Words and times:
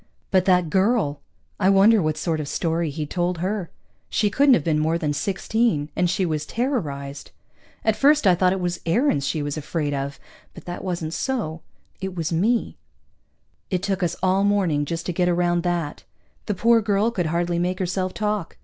But 0.31 0.45
that 0.45 0.71
girl! 0.71 1.21
I 1.59 1.69
wonder 1.69 2.01
what 2.01 2.17
sort 2.17 2.39
of 2.39 2.47
story 2.47 2.89
he'd 2.89 3.11
told 3.11 3.37
her? 3.37 3.69
She 4.09 4.31
couldn't 4.31 4.55
have 4.55 4.63
been 4.63 4.79
more 4.79 4.97
than 4.97 5.13
sixteen, 5.13 5.89
and 5.95 6.09
she 6.09 6.25
was 6.25 6.43
terrorized. 6.43 7.29
At 7.85 7.95
first 7.95 8.25
I 8.25 8.33
thought 8.33 8.51
it 8.51 8.59
was 8.59 8.79
Aarons 8.87 9.27
she 9.27 9.43
was 9.43 9.57
afraid 9.57 9.93
of, 9.93 10.19
but 10.55 10.65
that 10.65 10.83
wasn't 10.83 11.13
so. 11.13 11.61
It 11.99 12.15
was 12.15 12.33
me. 12.33 12.77
It 13.69 13.83
took 13.83 14.01
us 14.01 14.15
all 14.23 14.43
morning 14.43 14.85
just 14.85 15.05
to 15.05 15.13
get 15.13 15.29
around 15.29 15.61
that. 15.61 16.03
The 16.47 16.55
poor 16.55 16.81
girl 16.81 17.11
could 17.11 17.27
hardly 17.27 17.59
make 17.59 17.77
herself 17.77 18.11
talk. 18.11 18.57